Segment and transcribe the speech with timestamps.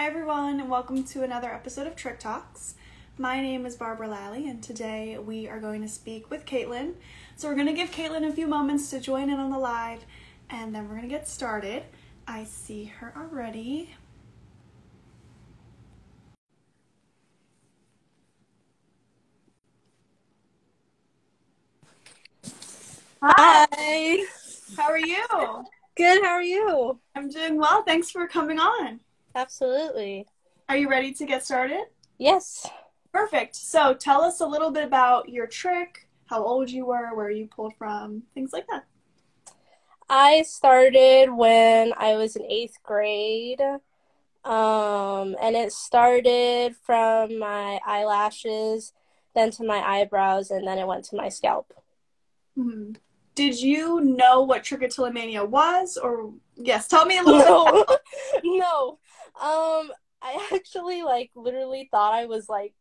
[0.00, 2.74] Hi, everyone, and welcome to another episode of Trich Talks.
[3.18, 6.94] My name is Barbara Lally, and today we are going to speak with Kaitlyn.
[7.36, 10.06] So, we're going to give Kaitlyn a few moments to join in on the live,
[10.48, 11.82] and then we're going to get started.
[12.26, 13.90] I see her already.
[23.22, 24.24] Hi.
[24.78, 25.26] How are you?
[25.94, 26.22] Good.
[26.22, 26.98] How are you?
[27.14, 27.82] I'm doing well.
[27.82, 29.00] Thanks for coming on.
[29.34, 30.26] Absolutely.
[30.68, 31.84] Are you ready to get started?
[32.18, 32.66] Yes.
[33.12, 33.56] Perfect.
[33.56, 37.46] So, tell us a little bit about your trich, how old you were, where you
[37.48, 38.84] pulled from, things like that.
[40.08, 43.60] I started when I was in eighth grade.
[44.44, 48.94] Um, and it started from my eyelashes,
[49.34, 51.74] then to my eyebrows, and then it went to my scalp.
[52.56, 52.92] hmm
[53.34, 56.88] Did you know what trichotillomania was, or yes?
[56.88, 57.66] Tell me a little.
[57.66, 57.74] bit.
[57.88, 57.96] No.
[59.40, 59.90] Um,
[60.22, 62.74] I actually like literally thought I was like,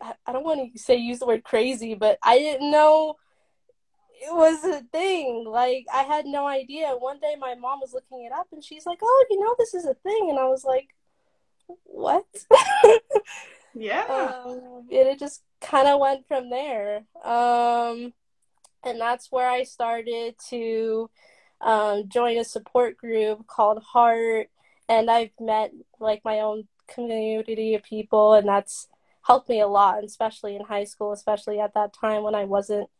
[0.00, 3.16] I don't want to say use the word crazy, but I didn't know
[4.22, 5.44] it was a thing.
[5.46, 6.88] Like I had no idea.
[6.90, 9.74] One day my mom was looking it up and she's like, "Oh, you know this
[9.74, 10.88] is a thing." And I was like,
[11.84, 12.26] "What?"
[13.74, 14.04] Yeah.
[14.44, 17.04] um, and it just kind of went from there.
[17.24, 18.12] Um,
[18.84, 21.10] and that's where I started to
[21.60, 24.48] um, join a support group called Heart.
[24.90, 28.88] And I've met like my own community of people, and that's
[29.22, 32.90] helped me a lot, especially in high school, especially at that time when I wasn't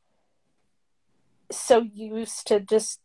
[1.51, 3.01] so used to just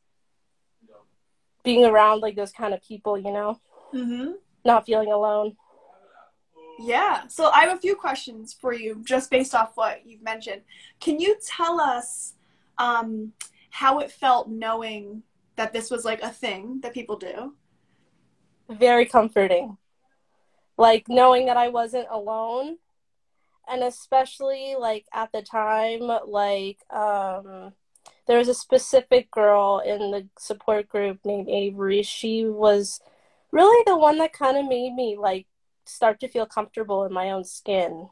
[1.63, 3.59] being around like those kind of people, you know,
[3.91, 4.31] hmm
[4.63, 5.55] not feeling alone.
[6.79, 7.27] Yeah.
[7.27, 10.61] So I have a few questions for you, just based off what you've mentioned.
[10.99, 12.33] Can you tell us
[12.77, 13.33] um,
[13.69, 15.23] how it felt knowing
[15.55, 17.53] that this was like a thing that people do?
[18.69, 19.77] Very comforting.
[20.77, 22.77] Like knowing that I wasn't alone.
[23.67, 27.73] And especially like at the time, like um
[28.27, 32.01] there was a specific girl in the support group named Avery.
[32.03, 32.99] She was
[33.51, 35.47] really the one that kind of made me like
[35.85, 38.09] start to feel comfortable in my own skin.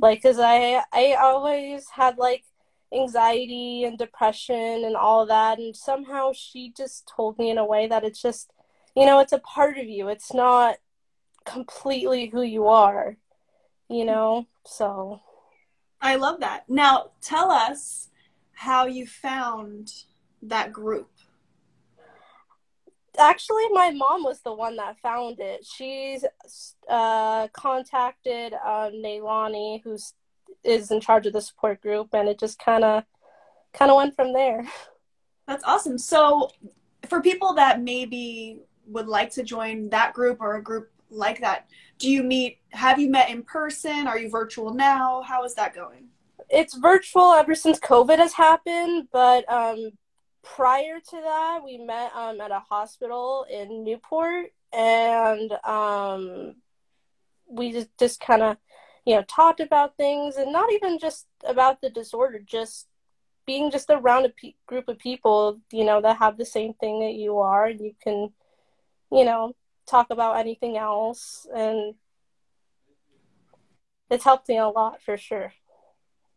[0.00, 2.44] Like cuz I I always had like
[2.92, 7.86] anxiety and depression and all that and somehow she just told me in a way
[7.86, 8.52] that it's just
[9.00, 10.08] you know, it's a part of you.
[10.08, 10.76] It's not
[11.46, 13.16] completely who you are,
[13.88, 14.46] you know?
[14.66, 15.22] So,
[16.02, 16.68] I love that.
[16.68, 18.08] Now, tell us
[18.52, 19.90] how you found
[20.42, 21.08] that group.
[23.18, 25.64] actually, my mom was the one that found it.
[25.64, 26.22] She's
[26.86, 30.12] uh, contacted um, Nailani, who's
[30.62, 33.04] is in charge of the support group, and it just kind of
[33.72, 34.66] kind of went from there.
[35.46, 35.96] That's awesome.
[35.96, 36.50] So,
[37.08, 38.60] for people that maybe
[38.90, 41.68] would like to join that group or a group like that,
[41.98, 44.06] do you meet, have you met in person?
[44.06, 45.22] Are you virtual now?
[45.22, 46.08] How is that going?
[46.48, 49.90] It's virtual ever since COVID has happened, but um,
[50.42, 56.56] prior to that, we met um, at a hospital in Newport, and um,
[57.48, 58.56] we just, just kind of,
[59.04, 62.88] you know, talked about things, and not even just about the disorder, just
[63.46, 67.00] being just around a pe- group of people, you know, that have the same thing
[67.00, 68.32] that you are, and you can,
[69.10, 69.54] you know,
[69.86, 71.94] talk about anything else, and
[74.10, 75.52] it's helped me a lot for sure.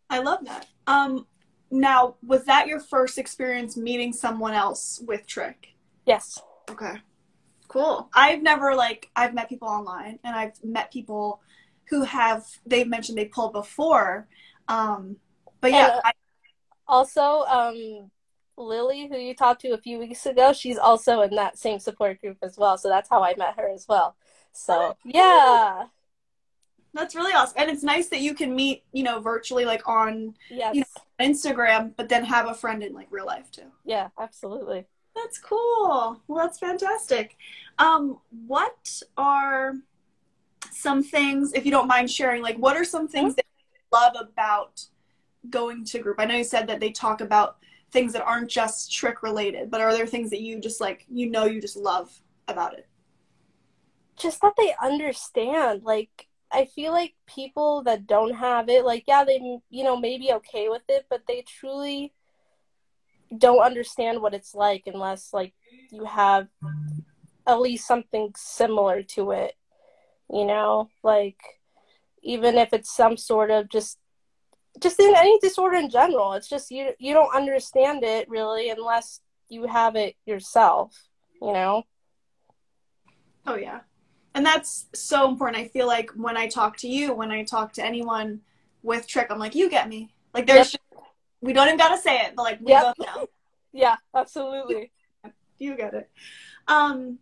[0.10, 0.68] I love that.
[0.86, 1.26] Um,
[1.72, 5.56] now, was that your first experience meeting someone else with Trich?
[6.06, 6.40] Yes.
[6.70, 6.96] Okay.
[7.68, 8.10] Cool.
[8.14, 11.42] I've never like I've met people online and I've met people
[11.90, 14.28] who have they've mentioned they pulled before.
[14.68, 15.16] Um
[15.60, 16.12] but yeah, And, uh, I,
[16.88, 18.12] Also, um,
[18.58, 22.22] Lily, who you talked to a few weeks ago, she's also in that same support
[22.22, 22.78] group as well.
[22.78, 24.16] So that's how I met her as well.
[24.52, 25.86] So yeah,
[26.94, 27.56] that's really awesome.
[27.58, 31.26] And it's nice that you can meet, you know, virtually like on yes, You know-
[31.28, 33.72] Instagram, but then have a friend in like real life too.
[33.86, 34.86] yeah, absolutely.
[35.16, 36.20] That's cool.
[36.28, 37.38] Well, that's fantastic.
[37.78, 39.74] Um, what are
[40.72, 44.16] some things, if you don't mind sharing, like what are some things that you love
[44.20, 44.84] about
[45.52, 46.20] going to group?
[46.20, 47.58] I know you said that they talk about
[47.94, 51.30] things that aren't just trich related, but are there things that you just like, you
[51.30, 52.12] know, you just love
[52.48, 52.88] about it?
[54.18, 55.84] Just that they understand.
[55.84, 60.18] Like, I feel like people that don't have it, like, yeah, they, you know, may
[60.18, 62.14] be okay with it, but they truly
[63.38, 65.54] don't understand what it's like unless, like,
[65.92, 66.48] you have
[67.48, 69.54] at least something similar to it,
[70.32, 70.90] you know?
[71.04, 71.42] Like,
[72.22, 73.98] even if it's some sort of just
[74.80, 79.22] just in any disorder in general it's just you you don't understand it really unless
[79.50, 81.08] you have it yourself
[81.42, 81.84] you know
[83.46, 83.82] Oh yeah.
[84.36, 85.64] And that's so important.
[85.64, 88.42] I feel like when I talk to you, when I talk to anyone
[88.82, 90.14] with trich I'm like, you get me.
[90.34, 90.82] Like there's yep.
[90.92, 91.04] just,
[91.42, 92.96] we don't even gotta say it, but like we yep.
[92.98, 93.28] both know.
[93.74, 94.92] yeah, absolutely.
[95.60, 96.10] You get it.
[96.68, 97.20] Um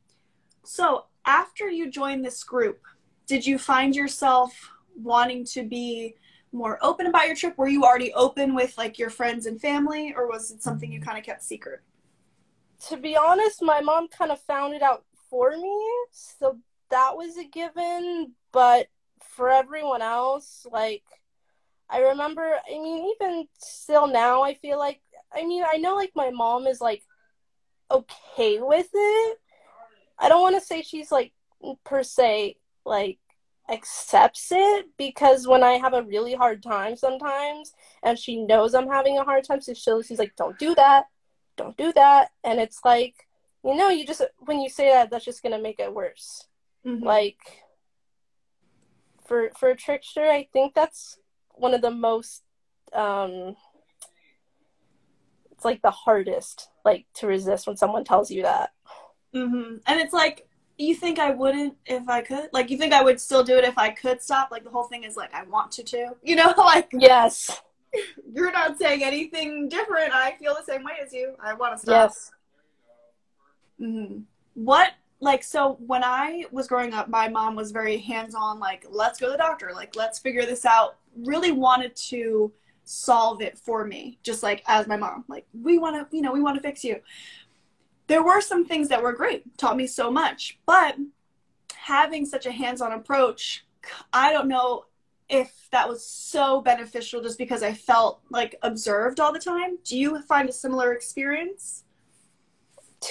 [0.64, 2.82] so after you joined this group,
[3.28, 4.54] did you find yourself
[4.96, 6.16] wanting to be
[6.52, 7.58] more open about your trich?
[7.58, 11.02] Were you already open with like your friends and family or was it something you
[11.02, 11.82] kind of kept secret?
[12.90, 15.80] To be honest, my mom kind of found it out for me.
[16.12, 16.58] So
[16.90, 18.88] that was a given, but
[19.22, 21.04] for everyone else, like
[21.90, 25.02] I remember, I mean, even still now, I feel like,
[25.34, 27.04] I mean, I know like my mom is like
[27.90, 29.38] okay with it.
[30.18, 31.34] I don't want to say she's like
[31.84, 33.20] per se like
[33.72, 37.74] accepts it because when I have a really hard time sometimes
[38.04, 41.06] and she knows I'm having a hard time, so she'll, she's like, don't do that,
[41.56, 42.30] don't do that.
[42.44, 43.28] And it's like,
[43.64, 46.48] you know, you just, when you say that, that's just going to make it worse.
[46.86, 47.06] Mm-hmm.
[47.06, 47.38] Like,
[49.26, 51.18] for, for a trichster, I think that's
[51.52, 52.44] one of the most,
[52.94, 53.56] um,
[55.52, 58.72] it's like the hardest, like to resist when someone tells you that.
[59.34, 59.78] Mm-hmm.
[59.86, 60.48] And it's like,
[60.82, 62.50] you think I wouldn't if I could?
[62.54, 64.52] Like, you think I would still do it if I could stop?
[64.52, 66.08] Like, the whole thing is like, I want to, too.
[66.24, 67.62] You know, like, yes.
[68.34, 70.14] You're not saying anything different.
[70.14, 71.36] I feel the same way as you.
[71.44, 72.10] I want to stop.
[72.10, 72.32] Yes.
[73.82, 74.20] Mm-hmm.
[74.54, 78.86] What, like, so when I was growing up, my mom was very hands on, like,
[78.90, 80.98] let's go to the doctor, like, let's figure this out.
[81.16, 82.52] Really wanted to
[82.84, 85.26] solve it for me, just like as my mom.
[85.28, 87.02] Like, we want to, you know, we want to fix you
[88.12, 90.60] there were some things that were great, taught me so much.
[90.66, 90.98] But
[91.74, 93.66] having such a hands on approach,
[94.12, 94.84] I don't know
[95.30, 99.78] if that was so beneficial just because I felt like observed all the time.
[99.86, 101.86] Do you find a similar experience?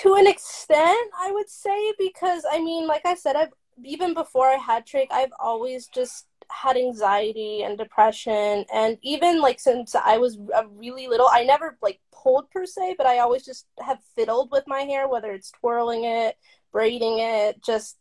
[0.02, 4.48] To an extent, I would say, because I mean, like I said, I've even before
[4.50, 10.18] I had trich, I've always just had anxiety and depression and even like since i
[10.18, 13.98] was a really little i never like pulled per se but i always just have
[14.14, 16.36] fiddled with my hair whether it's twirling it
[16.72, 17.96] braiding it just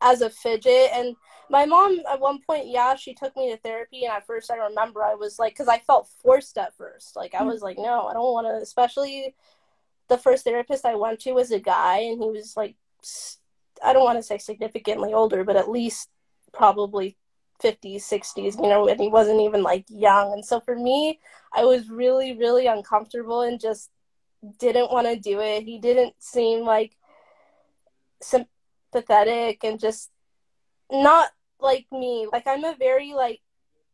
[0.00, 0.90] as a fidget.
[0.92, 1.16] And
[1.48, 4.56] my mom at one point yeah she took me to therapy and at first i
[4.56, 7.14] remember i was like because i felt forced at first.
[7.14, 7.46] Like i hmm.
[7.46, 9.34] was like no i don't want to especially
[10.08, 12.74] the first therapist i went to was a guy and he was like
[13.84, 16.08] i don't want to say significantly older but at least
[16.52, 17.16] probably
[17.62, 20.32] 50s 60s you know and he wasn't even like young.
[20.32, 21.20] And so for me
[21.54, 23.90] i was really really uncomfortable and just
[24.58, 25.64] didn't want to do it.
[25.64, 26.96] He didn't seem like
[28.20, 30.10] sympathetic and just
[30.90, 31.30] not
[31.60, 32.28] like me.
[32.30, 33.40] Like i'm a very like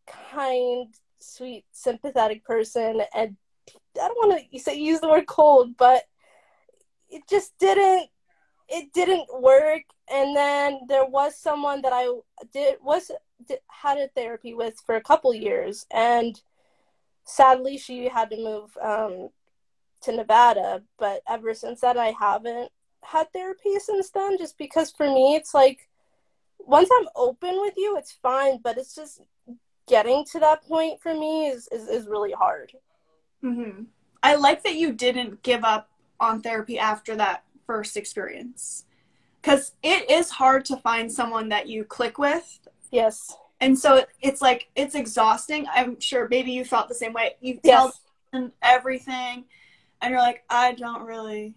[0.06, 3.36] kind sweet sympathetic person and
[3.94, 6.02] i don't want to use the word cold but
[7.08, 8.08] it just didn't
[8.68, 9.82] it didn't work.
[10.10, 12.08] And then there was someone that i
[12.52, 13.10] did was
[13.68, 16.40] had a therapy with for a couple years and
[17.24, 19.28] sadly she had to move um,
[20.00, 22.70] to nevada but ever since that i haven't
[23.02, 25.88] had therapy since then just because for me it's like
[26.58, 29.20] once i'm open with you it's fine but it's just
[29.88, 32.72] getting to that point for me is is, is really hard
[33.42, 33.82] mm-hmm.
[34.22, 35.90] i like that you didn't give up
[36.20, 38.84] on therapy after that first experience
[39.40, 42.60] because it is hard to find someone that you click with
[42.92, 43.34] yes.
[43.60, 45.66] And so it's like it's exhausting.
[45.72, 47.36] I'm sure maybe you felt the same way.
[47.40, 47.92] You tell
[48.32, 49.44] them everything
[50.00, 51.54] and you're like i don't really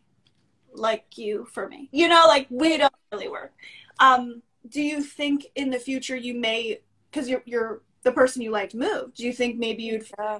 [0.73, 1.89] like you for me.
[1.91, 3.53] You know like we don't really work.
[3.99, 8.51] Um do you think in the future you may because you're, you're the person you
[8.51, 10.39] liked moved do you think maybe you'd yeah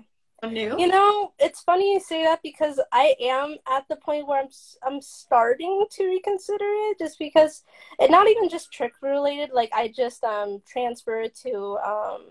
[0.54, 0.80] new?
[0.80, 4.50] You know, it's funny you say that because I am at the point where I'm
[4.84, 7.64] I'm starting to reconsider it, just because
[8.00, 9.52] it not even just trich related.
[9.52, 12.26] Like I just um transferred to um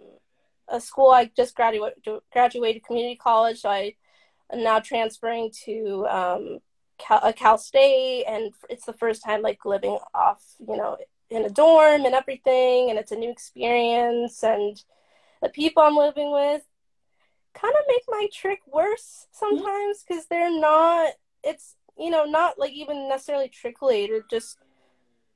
[0.69, 1.99] a school I just graduated
[2.33, 3.95] graduated community college, so I
[4.53, 6.59] am now transferring to um
[6.99, 10.97] Cal, uh, Cal State, and it's the first time like living off, you know,
[11.31, 14.83] in a dorm and everything, and it's a new experience and
[15.43, 16.63] the people I'm living with
[17.55, 19.57] kind of make my trich worse hmm?
[19.57, 24.59] sometimes because they're not it's you know not like even necessarily trich related just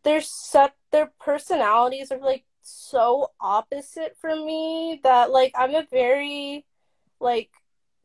[0.02, 6.64] they're set their personalities are like so opposite from me that like i'm a very
[7.20, 7.50] like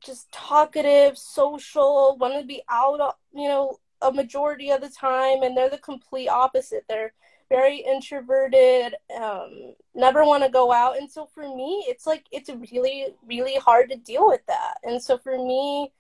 [0.04, 5.58] just talkative social want to be out you know a majority of the time and
[5.58, 6.84] they're the complete opposite.
[6.88, 7.14] They're
[7.54, 10.98] very introverted, um, never want to go out.
[10.98, 14.78] And so for me, it's like, it's really, really hard to deal with that.
[14.84, 15.92] And so for me,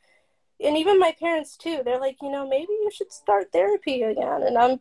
[0.60, 4.41] and even my parents too, they're like, you know, maybe you should start therapy again.
[4.41, 4.79] And I'm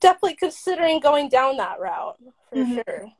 [0.00, 2.74] definitely considering going down that route for mm-hmm.
[2.74, 3.12] sure.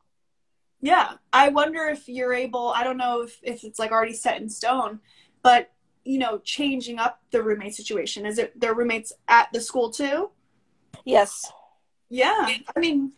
[0.80, 1.12] Yeah.
[1.32, 4.48] I wonder if you're able, I don't know if, if it's like already set in
[4.48, 4.98] stone,
[5.42, 5.70] but
[6.04, 8.26] you know, changing up the roommate situation.
[8.26, 10.30] Is it their roommates at the school too?
[11.04, 11.52] Yes.
[12.10, 12.56] Yeah.
[12.76, 13.12] I mean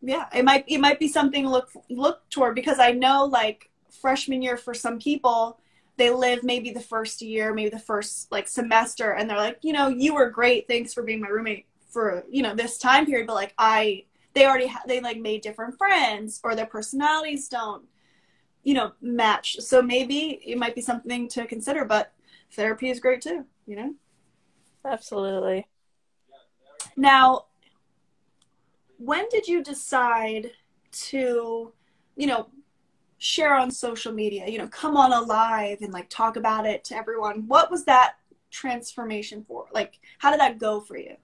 [0.00, 3.70] yeah, it might it might be something to look look toward because I know like
[4.00, 5.58] freshman year for some people
[5.98, 9.74] they live maybe the first year, maybe the first like semester, and they're like, you
[9.74, 10.66] know, you were great.
[10.66, 13.26] Thanks for being my roommate for you know this time period.
[13.26, 14.04] But like I,
[14.34, 17.84] they already ha- they like made different friends, or their personalities don't,
[18.64, 19.56] you know, match.
[19.60, 21.84] So maybe it might be something to consider.
[21.84, 22.12] But
[22.52, 23.46] therapy is great too.
[23.66, 23.94] You know.
[24.84, 25.66] Absolutely.
[26.96, 27.46] Now,
[28.98, 30.52] when did you decide
[30.92, 31.72] to,
[32.16, 32.48] you know,
[33.22, 36.82] share on social media, you know, come on a live and like talk about it
[36.82, 37.46] to everyone.
[37.46, 38.16] What was that
[38.50, 39.66] transformation for?
[39.72, 41.14] Like, how did that go for you?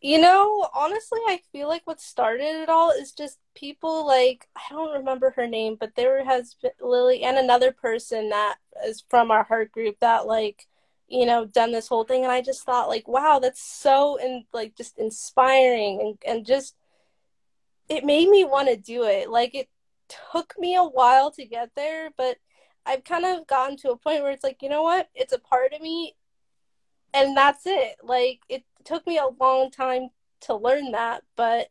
[0.00, 4.62] You know, honestly, I feel like what started it all is just people like I
[4.70, 9.30] don't remember her name, but there has been Lily and another person that is from
[9.30, 10.66] our heart group that like
[11.08, 14.44] you know done this whole thing and I just thought like wow that's so and
[14.52, 16.74] like just inspiring and and just
[17.88, 19.68] it made me want to do it like it
[20.08, 22.38] took me a while to get there, but
[22.86, 25.08] I've kind of gotten to a point where it's like, you know what?
[25.14, 26.16] It's a part of me
[27.12, 27.96] and that's it.
[28.02, 30.08] Like it took me a long time
[30.42, 31.68] to learn that, but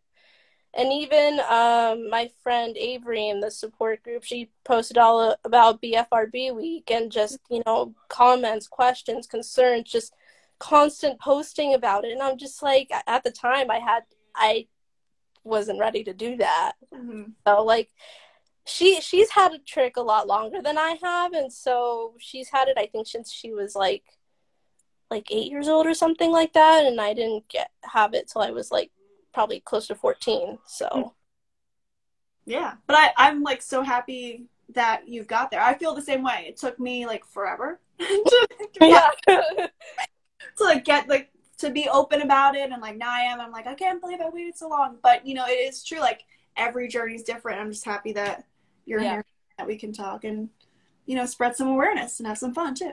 [0.78, 6.56] and even um, my friend Avery in the support group, she posted all about BFRB
[6.56, 10.14] week and just you know comments, questions, concerns, just
[10.60, 12.12] constant posting about it.
[12.12, 14.04] And I'm just like, at the time, I had
[14.36, 14.68] I
[15.44, 16.74] wasn't ready to do that.
[16.94, 17.32] Mm-hmm.
[17.48, 17.90] So like,
[18.68, 22.68] she she's had a trich a lot longer than I have, and so she's had
[22.68, 24.04] it I think since she was like
[25.10, 28.44] like eight years old or something like that, and I didn't get have it till
[28.44, 28.92] I was like
[29.38, 30.58] probably close to fourteen.
[30.66, 31.10] So hmm.
[32.48, 35.62] yeah, but I I'm like so happy that you've got there.
[35.62, 36.46] I feel the same way.
[36.48, 38.48] It took me like forever to,
[38.80, 39.10] to yeah.
[39.28, 41.30] to like get like
[41.60, 44.22] to be open about it and like now I am I'm like I can't believe
[44.22, 46.22] I waited so long but you know it is true like
[46.56, 48.44] every journey is different I'm just happy that
[48.86, 49.14] you're yeah.
[49.14, 49.26] here
[49.58, 50.50] that we can talk and
[51.08, 52.92] you know spread some awareness and have some fun too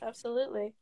[0.00, 0.74] absolutely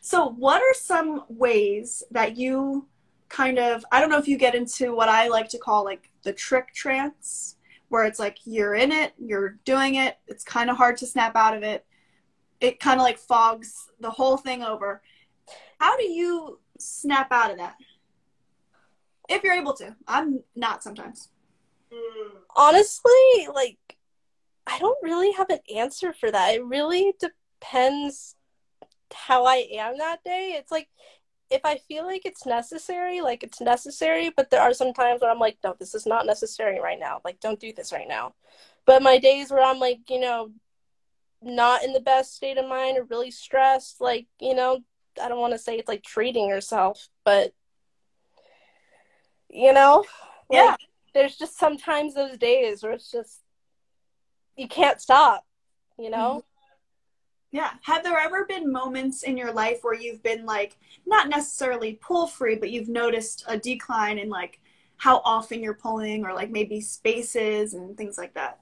[0.00, 2.88] so what are some ways that you
[3.28, 6.10] kind of i don't know if you get into what i like to call like
[6.22, 7.56] the trich trance
[7.88, 11.36] where it's like you're in it you're doing it it's kind of hard to snap
[11.36, 11.84] out of it.
[12.60, 15.02] It kind of like fogs the whole thing over.
[15.78, 17.76] How do you snap out of that?
[19.28, 19.94] If you're able to.
[20.06, 21.28] I'm not sometimes.
[21.92, 22.30] Mm.
[22.56, 23.78] Honestly like
[24.66, 26.54] I don't really have an answer for that.
[26.54, 28.34] It really depends
[29.14, 30.56] how I am that day.
[30.58, 30.88] It's like
[31.50, 35.30] if I feel like it's necessary, like it's necessary, but there are some times where
[35.30, 37.20] I'm like, no, this is not necessary right now.
[37.24, 38.34] Like, don't do this right now.
[38.84, 40.50] But my days where I'm like, you know,
[41.42, 44.80] not in the best state of mind or really stressed, like, you know,
[45.22, 47.52] I don't want to say it's like treating yourself, but,
[49.48, 50.04] you know,
[50.50, 50.76] like, yeah.
[51.14, 53.40] There's just sometimes those days where it's just,
[54.54, 55.46] you can't stop,
[55.98, 56.44] you know?
[56.44, 56.45] Mm-hmm.
[57.52, 57.70] Yeah.
[57.82, 60.76] Have there ever been moments in your life where you've been like,
[61.06, 64.60] not necessarily pull free, but you've noticed a decline in like
[64.98, 68.60] how often you're pulling or like maybe spaces and things like that?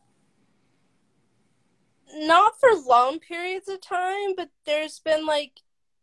[2.14, 5.53] Not for long periods of time, but there's been like,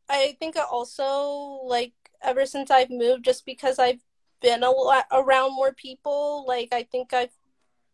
[0.10, 4.02] I think also like ever since I've moved, just because I've
[4.42, 7.32] been a lot around more people, like I think I've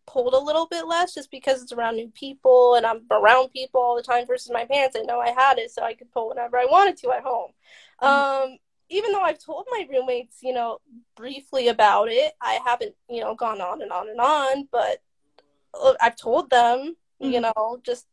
[0.07, 3.81] pulled a little bit less just because it's around new people and I'm around people
[3.81, 4.97] all the time versus my parents.
[4.97, 7.51] I know I had it so I could pull whenever I wanted to at home.
[8.01, 8.51] Mm-hmm.
[8.51, 8.57] Um,
[8.89, 10.79] even though I've told my roommates, you know,
[11.15, 15.01] briefly about it, I haven't, you know, gone on and on and on, but
[15.73, 17.31] uh, I've told them, mm-hmm.
[17.31, 18.07] you know, just,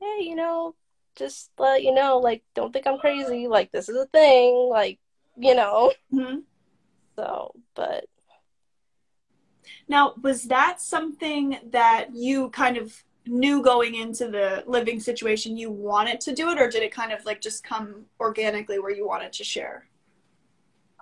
[0.00, 0.74] hey, you know,
[1.14, 3.46] just let you know, like, don't think I'm crazy.
[3.46, 4.68] Like, this is a thing.
[4.68, 4.98] Like,
[5.36, 5.92] you know.
[6.12, 6.40] Mm-hmm.
[7.16, 8.06] So, but
[9.88, 15.70] now, was that something that you kind of knew going into the living situation you
[15.70, 19.06] wanted to do it, or did it kind of like just come organically where you
[19.06, 19.86] wanted to share?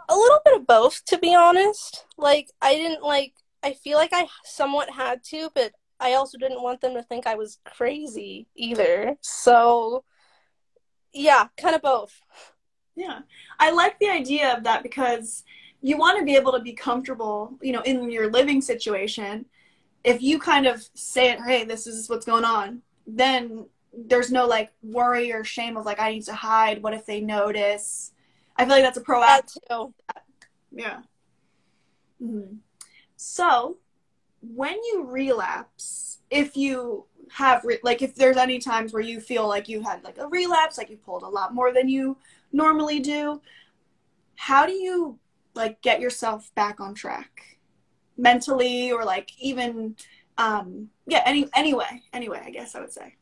[0.08, 2.06] A little bit of both, to be honest.
[2.18, 6.62] Like, I didn't like, I feel like I somewhat had to, but I also didn't
[6.62, 9.16] want them to think I was crazy either.
[9.22, 10.04] So,
[11.12, 12.20] yeah, kind of both.
[12.96, 13.20] Yeah.
[13.58, 15.42] I like the idea of that because
[15.84, 19.44] you want to be able to be comfortable, you know, in your living situation.
[20.02, 24.46] If you kind of say it, hey, this is what's going on, then there's no
[24.46, 26.82] like worry or shame of like I need to hide.
[26.82, 28.12] What if they notice?
[28.56, 29.58] I feel like that's a proactive.
[29.68, 29.94] That too.
[30.72, 31.00] Yeah.
[32.18, 32.56] hmm
[33.16, 33.76] So,
[34.40, 39.46] when you relapse, if you have re- like if there's any times where you feel
[39.46, 42.16] like you had like a relapse, like you pulled a lot more than you
[42.52, 43.42] normally do,
[44.36, 45.18] how do you
[45.54, 47.58] like get yourself back on track
[48.16, 49.96] mentally or like even
[50.38, 53.14] um yeah any anyway anyway i guess i would say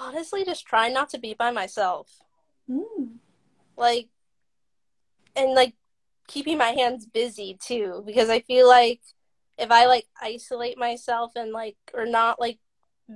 [0.00, 2.22] Honestly, just try not to be by myself.
[2.70, 3.16] mm.
[3.76, 4.08] Like,
[5.36, 5.74] and like
[6.26, 9.02] keeping my hands busy too, because I feel like
[9.58, 12.58] if I like isolate myself and like, or not like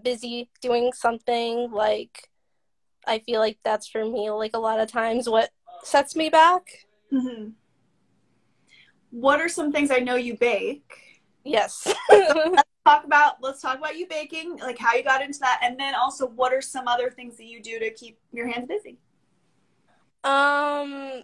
[0.03, 2.29] busy doing something, like,
[3.07, 5.51] I feel like that's for me, like, a lot of times what
[5.87, 6.87] sets me back.
[7.11, 7.49] hmm
[9.11, 11.01] what are some things i know you bake
[11.47, 11.93] Yes.
[12.87, 15.95] talk about let's talk about you baking like how you got into that and then
[15.95, 18.99] also what are some other things that you do to keep your hands busy
[20.25, 21.23] Um,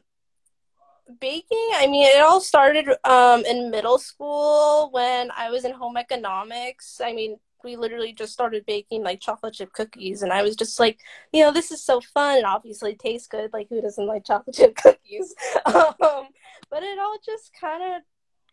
[1.20, 5.96] baking, I mean, it all started um in middle school when I was in home
[5.96, 7.00] economics.
[7.02, 10.78] I mean, we literally just started baking like chocolate chip cookies, and I was just
[10.80, 11.00] like,
[11.32, 13.52] you know, this is so fun, and obviously tastes good.
[13.52, 15.34] Like, who doesn't like chocolate chip cookies?
[15.66, 16.28] Um,
[16.70, 18.02] but it all just kind of,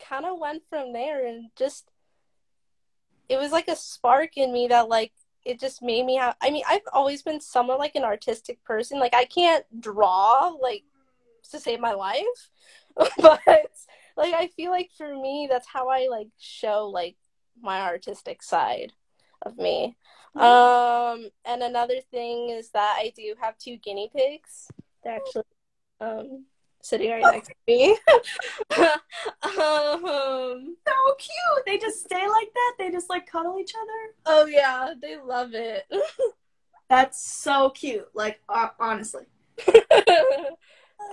[0.05, 1.89] kind of went from there, and just
[3.29, 5.11] it was like a spark in me that like
[5.45, 8.99] it just made me have i mean i've always been somewhat like an artistic person
[8.99, 10.83] like i can't draw like
[11.49, 12.49] to save my life
[13.17, 13.39] but
[14.17, 17.15] like i feel like for me that's how i like show like
[17.61, 18.91] my artistic side
[19.43, 19.97] of me.
[20.35, 24.67] Um and another thing is that i do have two guinea pigs.
[25.03, 25.43] They're actually
[25.99, 26.45] um
[26.81, 27.97] sitting right next to me.
[29.43, 31.65] Um so cute.
[31.65, 32.75] They just stay like that?
[32.77, 34.13] They just like cuddle each other?
[34.25, 34.93] Oh yeah.
[35.01, 35.85] They love it.
[36.89, 38.07] That's so cute.
[38.13, 39.23] Like uh, honestly.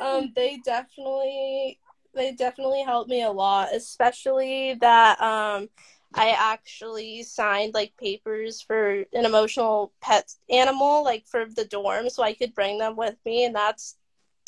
[0.00, 1.78] Um they definitely
[2.14, 5.69] they definitely helped me a lot especially that um
[6.14, 12.22] i actually signed like papers for an emotional pet animal like for the dorm so
[12.22, 13.96] i could bring them with me and that's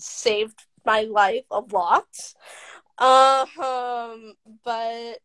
[0.01, 2.07] saved my life a lot.
[2.99, 5.19] Um but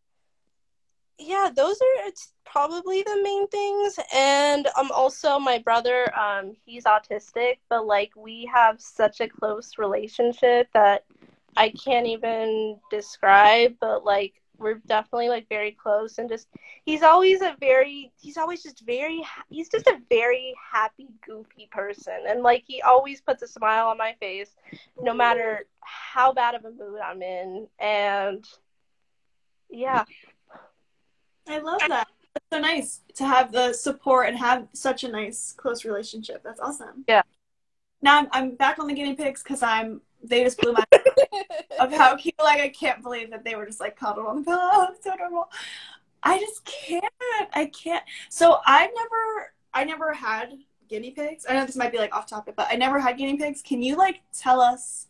[1.19, 2.11] yeah those are
[2.45, 8.49] probably the main things and um also my brother um he's autistic but like we
[8.51, 11.05] have such a close relationship that
[11.55, 16.47] i can't even describe but like we're definitely like very close and just
[16.85, 22.13] he's always a very he's always just very he's just a very happy goofy person.
[22.27, 24.55] And like he always puts a smile on my face
[25.01, 27.67] no matter how bad of a mood i'm in.
[27.79, 28.45] And
[29.69, 30.05] yeah.
[31.47, 32.07] I love that.
[32.35, 36.41] It's so nice to have the support and have such a nice close relationship.
[36.43, 37.03] That's awesome.
[37.07, 37.23] Yeah.
[38.01, 40.83] now i'm, I'm back on the guinea pigs because i'm they just blew my
[41.79, 42.35] of how cute.
[42.39, 44.87] Like I can't believe that they were just like cuddled on the pillow.
[44.91, 45.49] It's so adorable.
[46.23, 47.05] I just can't.
[47.53, 48.03] I can't.
[48.29, 50.53] So I've never, I never had
[50.89, 51.45] guinea pigs.
[51.49, 53.61] I know this might be like off topic, but I never had guinea pigs.
[53.61, 55.07] Can you like tell us,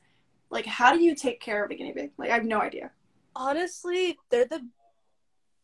[0.49, 2.11] like, how do you take care of a guinea pig?
[2.17, 2.91] Like, I have no idea.
[3.35, 4.61] honestly they're the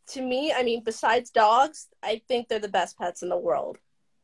[0.08, 3.78] to me i mean besides dogs i think they're the best pets in the world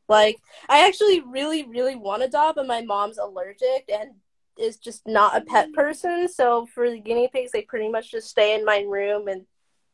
[0.07, 0.37] like
[0.69, 4.11] i actually really really want a dog but my mom's allergic and
[4.57, 6.27] is just not a pet person.
[6.27, 9.45] So for the guinea pigs they pretty much just stay in my room and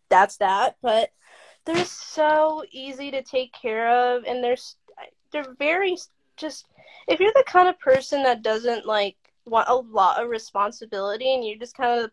[0.10, 0.78] that's that.
[0.82, 1.12] But
[1.66, 4.58] they're so easy to take care of and they're
[5.32, 5.98] they're very
[6.38, 6.68] just
[7.08, 11.46] if you're the kind of person that doesn't like want a lot of responsibility and
[11.46, 12.12] you're just kind of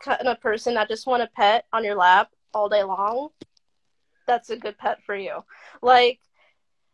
[0.00, 3.28] kind of person that just want a pet on your lap all day long
[4.26, 5.44] that's a good pet for you.
[5.80, 6.20] Like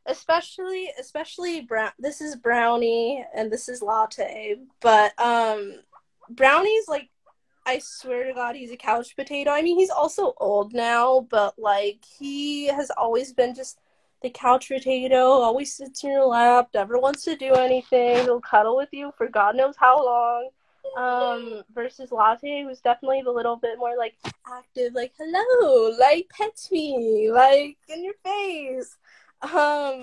[0.09, 5.75] especially especially brown this is brownie and this is latte but um
[6.31, 7.11] brownie's like
[7.66, 9.51] i swear to god he's a couch potato.
[9.51, 13.79] I mean he's also old now but like he has always been just
[14.23, 18.77] the couch potato always sits in your lap never wants to do anything he'll cuddle
[18.77, 20.49] with you for god knows how long.
[20.97, 24.14] Um versus latte who's definitely a little bit more like
[24.51, 28.97] active like hello like pet me like in your face
[29.42, 30.03] um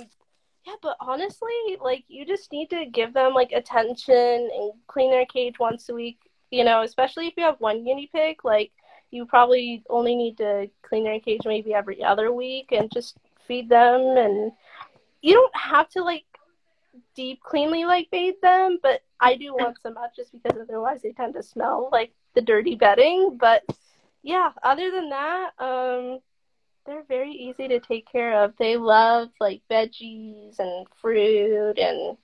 [0.65, 5.25] yeah but honestly like you just need to give them like attention and clean their
[5.25, 6.19] cage once a week
[6.51, 8.71] you know especially if you have one guinea pig like
[9.11, 13.17] you probably only need to clean their cage maybe every other week and just
[13.47, 14.51] feed them and
[15.21, 16.23] you don't have to like
[17.15, 21.11] deep cleanly like bathe them but i do once a month just because otherwise they
[21.11, 23.63] tend to smell like the dirty bedding but
[24.23, 26.19] yeah other than that um
[26.85, 32.17] they're very easy to take care of they love like veggies and fruit and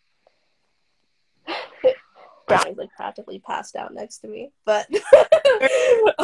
[2.47, 4.86] Brownie's like practically passed out next to me, but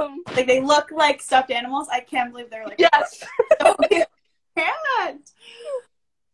[0.00, 1.88] um, like they look like stuffed animals.
[1.92, 3.22] I can't believe they're like yes,
[3.60, 3.76] so
[4.56, 5.30] can't.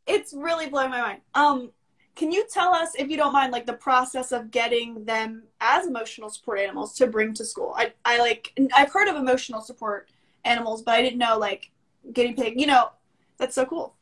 [0.07, 1.21] It's really blowing my mind.
[1.35, 1.71] Um,
[2.15, 5.87] can you tell us, if you don't mind, like the process of getting them as
[5.87, 7.75] emotional support animals to bring to school?
[7.77, 10.09] I, I like, I've heard of emotional support
[10.44, 11.70] animals, but I didn't know like
[12.12, 12.61] guinea pig.
[12.61, 12.90] You know,
[13.38, 13.94] that's so cool.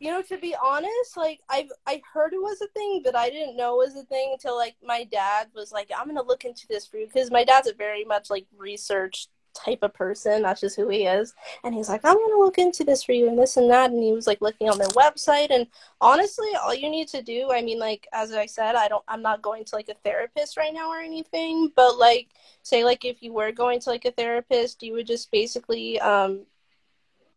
[0.00, 3.30] You know, to be honest, like I've I heard it was a thing, but I
[3.30, 6.44] didn't know it was a thing until like my dad was like, "I'm gonna look
[6.44, 10.42] into this for you," because my dad's a very much like research type of person.
[10.42, 11.34] That's just who he is.
[11.64, 13.90] And he's like, I'm going to look into this for you and this and that.
[13.90, 15.50] And he was like looking on their website.
[15.50, 15.66] And
[16.00, 19.22] honestly, all you need to do, I mean, like, as I said, I don't, I'm
[19.22, 21.70] not going to like a therapist right now or anything.
[21.74, 22.28] But like,
[22.62, 26.46] say, like, if you were going to like a therapist, you would just basically, um,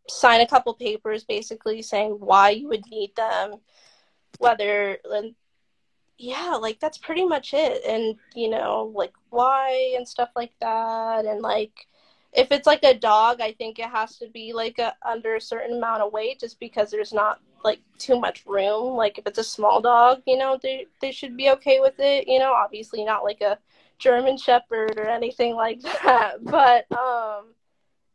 [0.08, 3.56] sign a couple papers basically saying why you would need them
[4.38, 5.34] whether and
[6.18, 11.26] yeah like that's pretty much it and you know like why and stuff like that
[11.26, 11.88] and like
[12.36, 15.42] if it's like a dog, I think it has to be like a under a
[15.42, 18.96] certain amount of weight, just because there's not like too much room.
[18.96, 22.28] Like if it's a small dog, you know, they they should be okay with it.
[22.28, 23.58] You know, obviously not like a
[23.98, 26.44] German Shepherd or anything like that.
[26.44, 27.54] But um,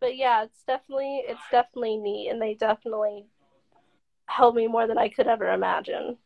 [0.01, 3.27] but yeah, it's definitely it's definitely neat, and they definitely
[4.27, 6.17] help me more than I could ever imagine.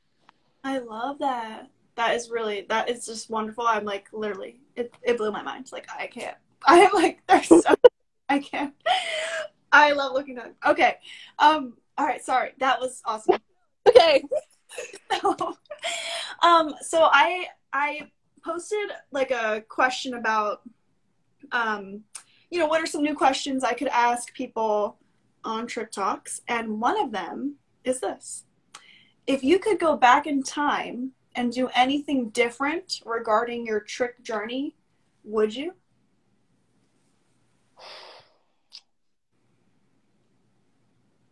[0.62, 1.68] I love that.
[1.96, 3.66] That is really that is just wonderful.
[3.66, 5.70] I'm like literally it, it blew my mind.
[5.72, 7.62] Like I can't I'm like, they're so.
[8.28, 8.74] I can't.
[9.72, 10.54] I love looking at them.
[10.66, 10.96] Okay.
[11.38, 11.74] Um.
[11.98, 12.24] All right.
[12.24, 12.52] Sorry.
[12.58, 13.38] That was awesome.
[13.86, 14.24] Okay.
[15.20, 15.36] so,
[16.42, 16.74] um.
[16.80, 18.10] So I I
[18.42, 20.62] posted like a question about,
[21.52, 22.00] um,
[22.50, 24.96] you know, what are some new questions I could ask people
[25.44, 28.44] on Trich Talks, and one of them is this:
[29.26, 34.76] If you could go back in time and do anything different regarding your Trich journey,
[35.24, 35.74] would you?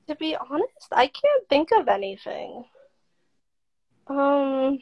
[0.08, 2.64] To be honest, I can't think of anything.
[4.08, 4.78] Um,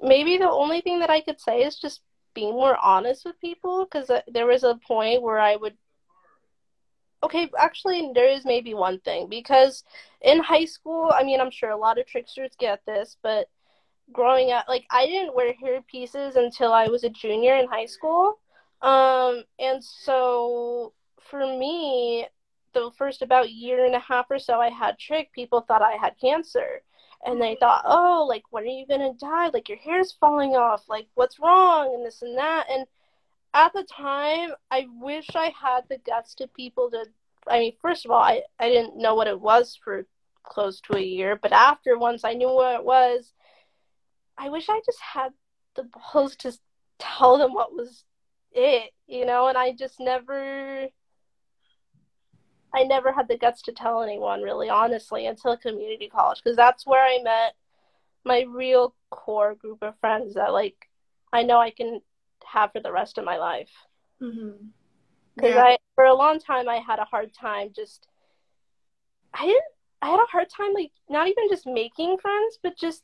[0.00, 2.00] maybe the only thing that I could say is just
[2.34, 5.76] being more honest with people because uh, there was a point where I would.
[7.22, 9.82] Okay, actually, there is maybe one thing because
[10.20, 13.48] in high school, I mean, I'm sure a lot of trichsters get this, but
[14.12, 17.86] growing up, like, I didn't wear hair pieces until I was a junior in high
[17.86, 18.38] school.
[18.82, 20.92] Um, and so
[21.30, 22.26] for me,
[22.74, 25.96] the first about year and a half or so I had trich, people thought I
[26.00, 26.82] had cancer.
[27.24, 29.48] And they thought, oh, like, when are you going to die?
[29.48, 30.84] Like, your hair's falling off.
[30.88, 31.94] Like, what's wrong?
[31.94, 32.66] And this and that.
[32.70, 32.86] And
[33.54, 37.06] at the time, I wish I had the guts to people to.
[37.48, 40.06] I mean, first of all, I, I didn't know what it was for
[40.42, 41.38] close to a year.
[41.40, 43.32] But after, once I knew what it was,
[44.36, 45.32] I wish I just had
[45.74, 46.52] the balls to
[46.98, 48.04] tell them what was
[48.52, 49.48] it, you know?
[49.48, 50.88] And I just never
[52.76, 56.86] I never had the guts to tell anyone really honestly until community college because that's
[56.86, 57.54] where I met
[58.22, 60.76] my real core group of friends that like
[61.32, 62.02] I know I can
[62.44, 63.70] have for the rest of my life.
[64.18, 65.42] Because mm-hmm.
[65.42, 65.62] yeah.
[65.62, 68.06] I for a long time I had a hard time just
[69.32, 69.64] I didn't
[70.02, 73.02] I had a hard time like not even just making friends but just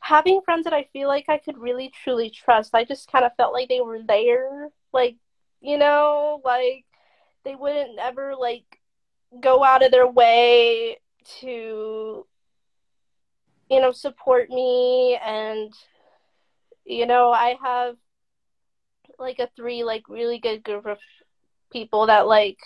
[0.00, 2.74] having friends that I feel like I could really truly trust.
[2.74, 5.16] I just kind of felt like they were there like
[5.60, 6.84] you know like
[7.44, 8.80] they wouldn't ever like
[9.40, 10.98] go out of their way
[11.40, 12.26] to
[13.70, 15.18] you know support me.
[15.24, 15.72] And
[16.84, 17.96] you know i have
[19.18, 20.98] like a three like really good group of
[21.72, 22.58] people that like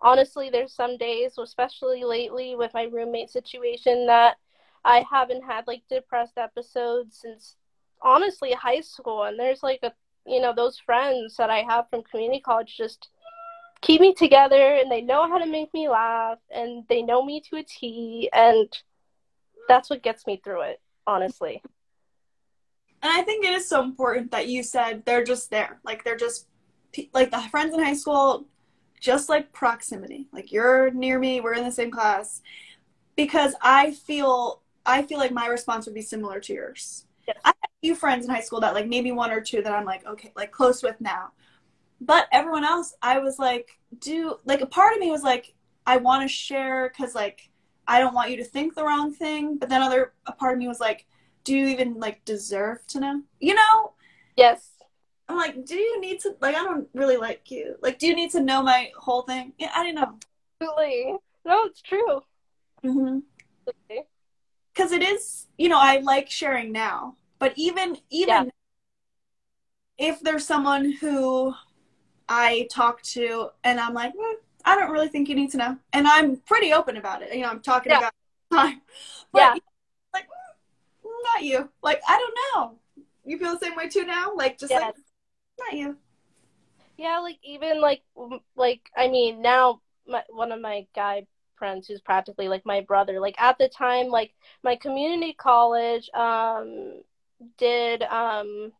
[0.00, 4.36] honestly there's some days especially lately with my roommate situation that
[4.84, 7.56] i haven't had like depressed episodes since
[8.00, 9.24] honestly high school.
[9.24, 9.92] And there's like a
[10.26, 13.08] you know those friends that i have from community college just
[13.80, 17.40] keep me together and they know how to make me laugh and they know me
[17.40, 18.68] to a T and
[19.68, 21.62] that's what gets me through it, honestly.
[23.02, 25.78] And I think it is so important that you said they're just there.
[25.84, 26.48] Like they're just
[27.12, 28.46] like the friends in high school
[29.00, 30.26] just like proximity.
[30.32, 32.42] Like you're near me, we're in the same class
[33.14, 37.04] because I feel I feel like my response would be similar to yours.
[37.26, 37.36] Yes.
[37.44, 39.72] I have a few friends in high school that like maybe one or two that
[39.72, 41.32] I'm like okay, like close with now
[42.00, 45.54] but everyone else i was like do like a part of me was like
[45.86, 47.50] i want to share because like
[47.86, 50.58] i don't want you to think the wrong thing but then other a part of
[50.58, 51.06] me was like
[51.44, 53.22] do you even like deserve to know?
[53.40, 53.92] You know?
[54.36, 54.72] Yes.
[55.30, 57.76] I'm like do you need to like i don't really like you.
[57.80, 59.54] Like do you need to know my whole thing?
[59.58, 60.18] Yeah i didn't know.
[60.60, 61.14] Absolutely.
[61.46, 62.22] No it's true.
[62.84, 63.20] Mm-hmm.
[64.74, 68.44] Because it is you know i like sharing now but even even Yeah.
[69.96, 71.54] if there's someone who
[72.28, 75.76] i talk to and i'm like "Hmm, i don't really think you need to know
[75.92, 77.98] and i'm pretty open about it you know i'm talking Yeah.
[77.98, 78.12] about
[78.52, 78.80] time
[79.32, 79.54] but Yeah.
[80.14, 80.26] like
[81.04, 82.78] "Hmm, not you like i don't know
[83.24, 84.82] you feel the same way too now like just Yes.
[84.82, 84.94] like
[85.58, 85.96] not you
[86.96, 88.02] Yeah, like even like
[88.56, 93.20] like I mean now my, one of my guy friends who's practically like my brother
[93.20, 97.02] like at the time like my community college um
[97.58, 98.72] did um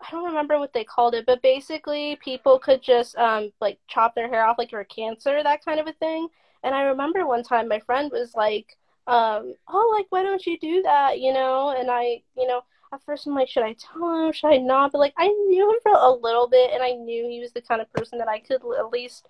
[0.00, 4.14] I don't remember what they called it but basically people could just um like chop
[4.14, 6.28] their hair off like for cancer that kind of a thing
[6.62, 8.76] and I remember one time my friend was like
[9.06, 12.62] um oh like why don't you do that you know and I you know
[12.94, 14.32] at first I'm like, should I tell him?
[14.32, 14.92] Should I not?
[14.92, 17.60] But like, I knew him for a little bit, and I knew he was the
[17.60, 19.26] kind of person that I could at least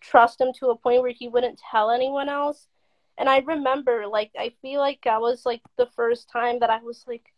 [0.00, 2.68] trust him to a point where he wouldn't tell anyone else.
[3.16, 6.78] And I remember, like, I feel like that was like the first time that I
[6.78, 7.32] was like,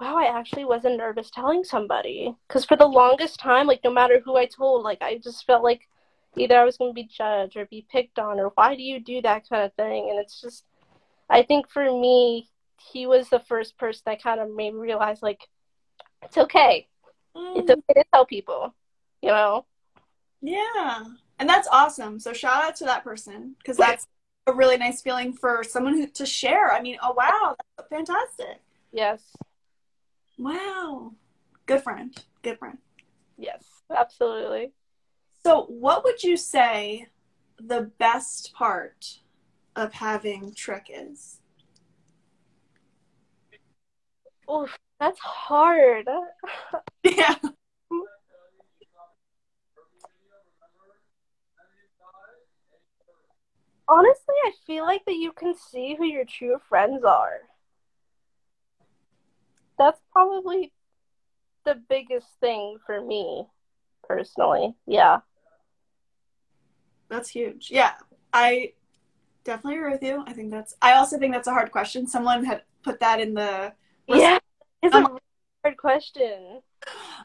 [0.00, 2.34] wow, I actually wasn't nervous telling somebody.
[2.46, 5.62] Because for the longest time, like, no matter who I told, like, I just felt
[5.64, 5.88] like
[6.36, 9.00] either I was going to be judged or be picked on, or why do you
[9.00, 10.08] do that kind of thing?
[10.10, 10.64] And it's just,
[11.30, 12.50] I think for me,
[12.92, 15.42] he was the first person that kind of made me realize, like,
[16.22, 16.88] it's okay.
[17.54, 18.74] It's Mm, okay to tell people,
[19.22, 19.66] you know?
[20.40, 21.04] yeah
[21.38, 24.06] and that's awesome so shout out to that person because that's
[24.46, 28.60] a really nice feeling for someone who to share i mean oh wow that's fantastic
[28.92, 29.22] Yes,
[30.38, 31.12] wow
[31.66, 32.78] good friend good friend
[33.36, 33.64] yes,
[33.96, 34.72] absolutely.
[35.44, 37.06] So, what would you say
[37.58, 39.20] the best part
[39.76, 41.40] of having Trich is?
[44.50, 46.08] Oof, that's hard.
[47.04, 47.36] Yeah.
[53.88, 57.47] Honestly, I feel like that you can see who your true friends are.
[59.78, 60.72] That's probably
[61.64, 63.46] the biggest thing for me,
[64.06, 64.74] personally.
[64.86, 65.20] Yeah.
[67.08, 67.70] That's huge.
[67.70, 67.92] Yeah.
[68.32, 68.72] I
[69.44, 70.24] definitely agree with you.
[70.26, 72.06] I think that's, I also think that's a hard question.
[72.06, 73.72] Someone had put that in the,
[74.06, 74.38] Yeah.
[74.82, 75.20] It's a really
[75.64, 76.60] hard question.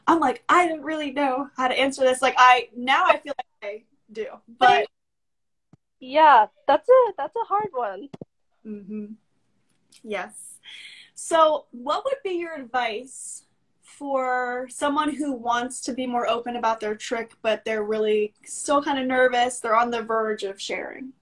[0.06, 2.20] I'm like, I don't really know how to answer this.
[2.20, 4.26] Like, I, now I feel like I do.
[4.58, 4.86] But,
[6.00, 8.08] Yeah, that's a that's a hard one.
[8.62, 9.06] hmm
[10.02, 10.58] yes.
[11.14, 13.44] So, what would be your advice
[13.82, 18.82] for someone who wants to be more open about their trich, but they're really still
[18.82, 19.60] kind of nervous?
[19.60, 21.12] They're on the verge of sharing.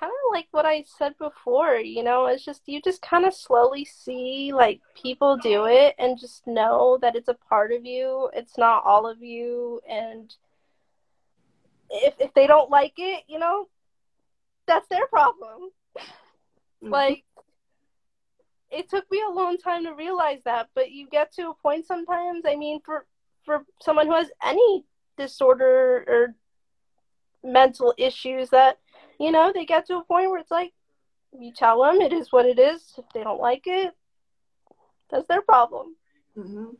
[0.00, 3.34] kind of like what I said before, you know, it's just you just kind of
[3.34, 8.30] slowly see like people do it and just know that it's a part of you.
[8.32, 10.34] It's not all of you and
[11.90, 13.68] if if they don't like it, you know,
[14.66, 15.70] that's their problem.
[16.82, 17.24] Like
[18.70, 21.86] it took me a long time to realize that, but you get to a point
[21.86, 23.06] sometimes, I mean for
[23.44, 24.84] for someone who has any
[25.16, 26.34] disorder or
[27.42, 28.78] mental issues that
[29.18, 30.72] you know they get to a point where it's like
[31.38, 32.94] you tell them it is what it is.
[32.98, 33.94] If they don't like it
[35.10, 35.96] that's their problem.
[36.34, 36.70] Hmm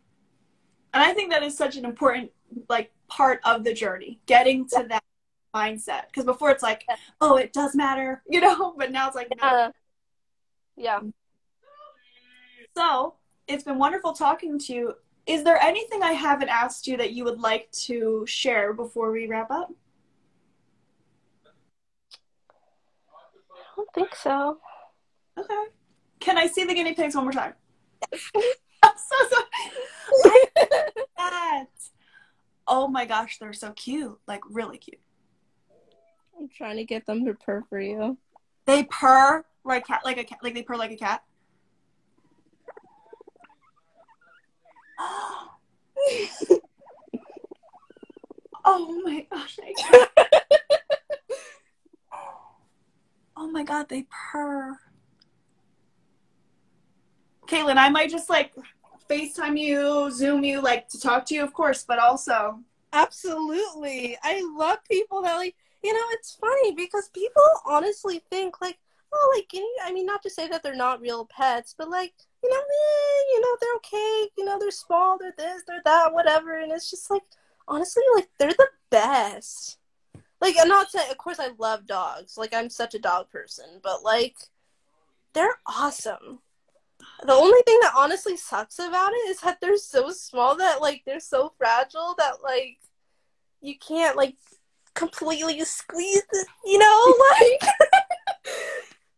[0.94, 2.30] And I think that is such an important
[2.68, 5.02] like part of the journey, getting to that
[5.54, 6.06] mindset.
[6.06, 6.84] Because before it's like,
[7.20, 9.48] oh, it does matter, you know, but now it's like, no.
[9.48, 9.70] uh,
[10.76, 11.00] yeah
[12.76, 13.14] So
[13.46, 14.94] it's been wonderful talking to you.
[15.26, 19.26] Is there anything I haven't asked you that you would like to share before we
[19.26, 19.72] wrap up?
[23.54, 24.58] i don't think so
[25.38, 25.64] Okay.
[26.18, 27.54] Can I see the guinea pigs one more time?
[28.82, 29.44] I'm so sorry.
[32.72, 34.16] Oh my gosh, they're so cute.
[34.28, 35.00] Like really cute.
[36.38, 38.16] i'm trying to get them to purr for you
[38.64, 41.24] They purr like cat like a cat like they purr like a cat.
[48.64, 49.58] oh my gosh.
[53.36, 54.78] Oh my god, they purr.
[57.48, 58.52] Kaitlyn, I might just like
[59.10, 62.60] FaceTime you, Zoom you, like to talk to you, of course, but also.
[62.92, 64.16] Absolutely.
[64.22, 68.78] I love people that like you know it's funny because people honestly think like
[69.12, 72.12] oh like know, i mean not to say that they're not real pets but like
[72.42, 76.12] you know eh, you know they're okay you know they're small they're this they're that
[76.12, 77.22] whatever and it's just like
[77.68, 79.78] honestly like they're the best.
[80.40, 83.66] Like i'm not saying of course i love dogs like i'm such a dog person
[83.82, 84.36] but like
[85.34, 86.40] they're awesome
[87.26, 91.02] the only thing that honestly sucks about it is that they're so small that like
[91.04, 92.78] they're so fragile that like
[93.60, 94.36] you can't like
[94.94, 97.62] completely squeeze it, you know, like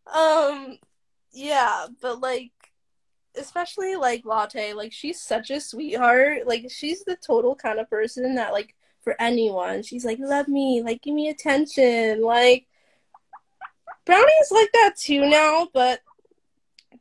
[0.15, 0.79] um
[1.33, 2.53] yeah, but like
[3.37, 6.47] especially like Latte, like she's such a sweetheart.
[6.47, 10.83] Like she's the total kind of person that like for anyone, she's like, love me,
[10.83, 12.23] like give me attention.
[12.23, 12.67] Like
[14.05, 16.01] Brownie's like that too now, but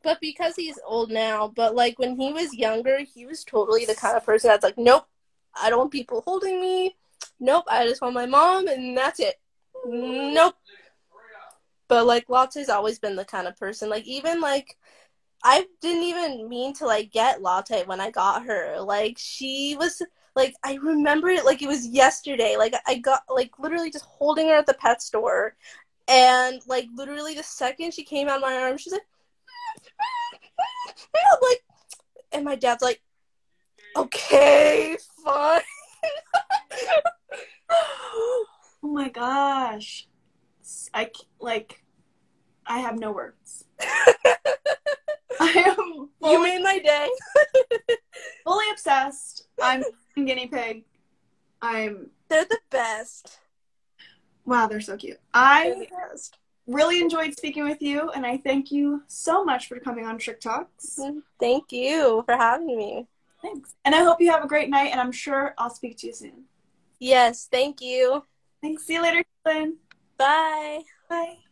[0.03, 3.95] but because he's old now, but like when he was younger, he was totally the
[3.95, 5.05] kind of person that's like, Nope,
[5.53, 6.95] I don't want people holding me.
[7.39, 9.35] Nope, I just want my mom and that's it.
[9.85, 10.55] Nope.
[11.87, 14.77] But like Latte's always been the kind of person, like even like
[15.43, 18.79] I didn't even mean to like get Latte when I got her.
[18.79, 20.01] Like she was
[20.35, 22.55] like I remember it like it was yesterday.
[22.57, 25.55] Like I got like literally just holding her at the pet store
[26.07, 29.01] and like literally the second she came out of my arms, she's like
[31.41, 31.63] like
[32.31, 33.01] and my dad's like
[33.95, 35.61] okay, fine.
[37.69, 38.45] oh
[38.81, 40.07] my gosh.
[40.93, 41.83] I like
[42.65, 43.65] I have no words.
[45.39, 47.09] I am fully, you made my day.
[48.45, 49.47] fully obsessed.
[49.61, 49.83] I'm
[50.15, 50.83] guinea pig.
[51.61, 53.39] I'm They're the best.
[54.45, 55.19] wow, they're so cute.
[55.33, 56.37] They're I the best.
[56.71, 60.39] Really enjoyed speaking with you, and I thank you so much for coming on Trich
[60.39, 60.99] Talks.
[61.39, 63.07] Thank you for having me.
[63.41, 63.73] Thanks.
[63.83, 66.13] And I hope you have a great night, and I'm sure I'll speak to you
[66.13, 66.43] soon.
[66.99, 68.23] Yes, thank you.
[68.61, 68.85] Thanks.
[68.85, 69.77] See you later, Lynn.
[70.17, 70.83] Bye.
[71.09, 71.50] Bye.